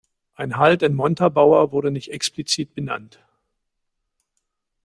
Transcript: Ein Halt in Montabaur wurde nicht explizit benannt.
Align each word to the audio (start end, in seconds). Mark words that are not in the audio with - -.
Ein 0.33 0.57
Halt 0.57 0.81
in 0.81 0.95
Montabaur 0.95 1.71
wurde 1.71 1.91
nicht 1.91 2.09
explizit 2.11 2.73
benannt. 2.73 3.19